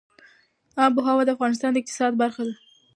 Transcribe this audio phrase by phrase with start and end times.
[0.85, 2.53] آب وهوا د افغانستان د اقتصاد برخه ده.